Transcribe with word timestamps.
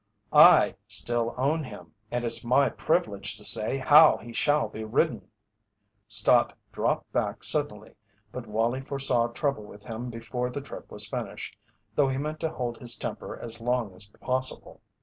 "I 0.33 0.73
still 0.87 1.35
own 1.37 1.63
him, 1.63 1.93
and 2.09 2.25
it's 2.25 2.43
my 2.43 2.69
privilege 2.69 3.35
to 3.37 3.45
say 3.45 3.77
how 3.77 4.17
he 4.17 4.33
shall 4.33 4.67
be 4.67 4.83
ridden." 4.83 5.29
Stott 6.07 6.57
dropped 6.71 7.11
back 7.11 7.43
suddenly 7.43 7.93
but 8.31 8.47
Wallie 8.47 8.81
foresaw 8.81 9.27
trouble 9.27 9.65
with 9.65 9.83
him 9.85 10.09
before 10.09 10.49
the 10.49 10.59
trip 10.59 10.89
was 10.91 11.07
finished, 11.07 11.55
though 11.93 12.07
he 12.07 12.17
meant 12.17 12.39
to 12.39 12.49
hold 12.49 12.79
his 12.79 12.95
temper 12.95 13.37
as 13.39 13.61
long 13.61 13.93
as 13.93 14.05
possible. 14.19 14.81